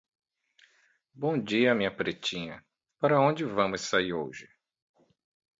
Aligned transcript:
Bom 1.13 1.37
dia 1.39 1.75
minha 1.75 1.95
pretinha, 1.95 2.65
para 2.99 3.21
onde 3.21 3.45
vamos 3.45 3.81
sair 3.81 4.13
hoje? 4.13 4.49